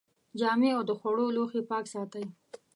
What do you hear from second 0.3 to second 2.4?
جامې او د خوړو لوښي پاک ساتئ.